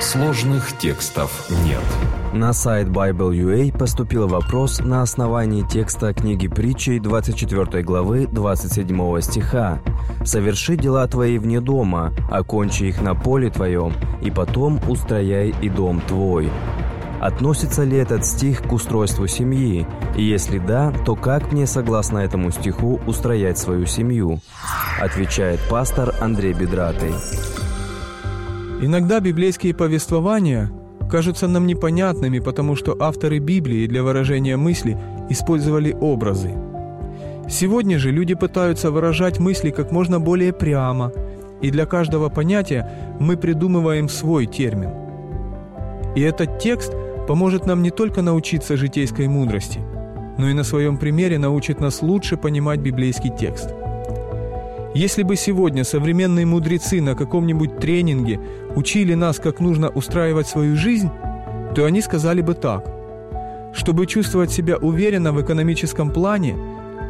[0.00, 1.82] Сложных текстов нет.
[2.32, 9.78] На сайт Bible.ua поступил вопрос на основании текста книги притчей 24 главы 27 стиха.
[10.24, 16.00] «Соверши дела твои вне дома, окончи их на поле твоем, и потом устрояй и дом
[16.00, 16.50] твой».
[17.20, 19.86] Относится ли этот стих к устройству семьи?
[20.16, 24.40] И если да, то как мне, согласно этому стиху, устроять свою семью?
[25.00, 27.14] Отвечает пастор Андрей Бедратый.
[28.78, 30.70] Иногда библейские повествования
[31.10, 34.98] кажутся нам непонятными, потому что авторы Библии для выражения мысли
[35.30, 36.50] использовали образы.
[37.48, 41.10] Сегодня же люди пытаются выражать мысли как можно более прямо,
[41.62, 44.90] и для каждого понятия мы придумываем свой термин.
[46.14, 46.92] И этот текст
[47.26, 49.80] поможет нам не только научиться житейской мудрости,
[50.36, 53.70] но и на своем примере научит нас лучше понимать библейский текст–
[54.96, 58.40] если бы сегодня современные мудрецы на каком-нибудь тренинге
[58.74, 61.10] учили нас, как нужно устраивать свою жизнь,
[61.74, 62.88] то они сказали бы так.
[63.74, 66.56] Чтобы чувствовать себя уверенно в экономическом плане,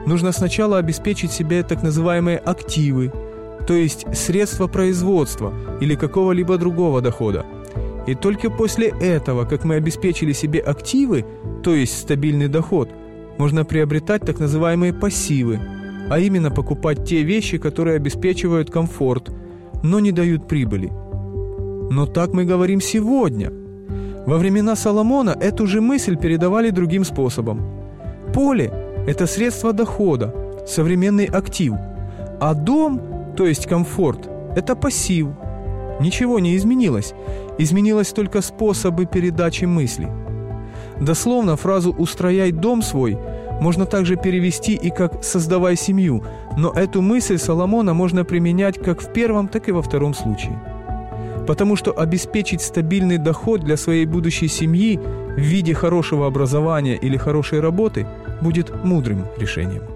[0.04, 3.12] нужно сначала обеспечить себе так называемые активы,
[3.68, 7.46] то есть средства производства или какого-либо другого дохода.
[8.08, 11.24] И только после этого, как мы обеспечили себе активы,
[11.62, 12.88] то есть стабильный доход,
[13.38, 15.60] можно приобретать так называемые пассивы–
[16.08, 19.30] а именно покупать те вещи, которые обеспечивают комфорт,
[19.82, 20.92] но не дают прибыли.
[21.90, 23.52] Но так мы говорим сегодня.
[24.26, 27.60] Во времена Соломона эту же мысль передавали другим способом.
[28.34, 28.72] Поле–
[29.06, 30.34] это средство дохода,
[30.66, 31.74] современный актив,
[32.40, 33.00] а дом,
[33.36, 35.28] то есть комфорт, это пассив.
[36.00, 37.14] Ничего не изменилось,
[37.58, 40.08] изменилось только способы передачи мысли.
[41.00, 43.16] Дословно фразу «устрояй дом свой»
[43.60, 46.24] можно также перевести и как «создавай семью»,
[46.56, 50.58] но эту мысль Соломона можно применять как в первом, так и во втором случае.
[51.46, 57.60] Потому что обеспечить стабильный доход для своей будущей семьи в виде хорошего образования или хорошей
[57.60, 58.06] работы
[58.40, 59.95] будет мудрым решением.